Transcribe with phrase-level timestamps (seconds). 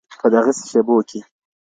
[0.19, 1.19] په دغسي شېبو كي